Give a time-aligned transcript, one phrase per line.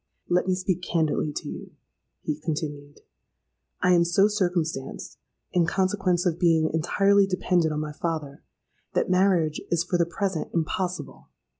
[0.27, 1.71] '—'Let me speak candidly to you,'
[2.23, 3.01] he continued.
[3.83, 5.19] 'I am so circumstanced,
[5.53, 8.41] in consequence of being entirely dependent on my father,
[8.95, 11.27] that marriage is for the present impossible.